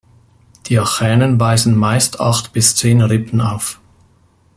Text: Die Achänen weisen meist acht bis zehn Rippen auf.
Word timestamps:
Die 0.65 0.79
Achänen 0.79 1.39
weisen 1.39 1.77
meist 1.77 2.19
acht 2.19 2.53
bis 2.53 2.75
zehn 2.75 3.01
Rippen 3.03 3.39
auf. 3.39 3.79